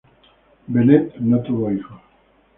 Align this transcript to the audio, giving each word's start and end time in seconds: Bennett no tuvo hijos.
Bennett 0.67 1.13
no 1.19 1.43
tuvo 1.43 1.69
hijos. 1.71 2.01